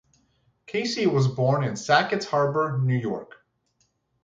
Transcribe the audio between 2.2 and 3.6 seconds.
Harbor, New York.